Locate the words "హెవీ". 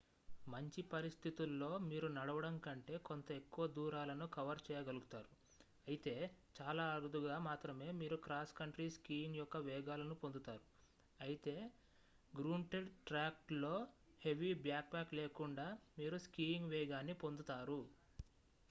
14.21-14.51